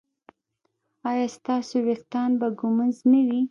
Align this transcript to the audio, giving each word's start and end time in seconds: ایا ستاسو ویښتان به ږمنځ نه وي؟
ایا 1.09 1.25
ستاسو 1.37 1.75
ویښتان 1.87 2.29
به 2.39 2.47
ږمنځ 2.59 2.97
نه 3.11 3.21
وي؟ 3.27 3.41